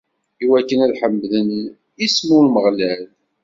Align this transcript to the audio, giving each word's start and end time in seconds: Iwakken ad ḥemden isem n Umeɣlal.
Iwakken 0.43 0.83
ad 0.85 0.93
ḥemden 0.99 1.49
isem 2.05 2.29
n 2.35 2.37
Umeɣlal. 2.45 3.01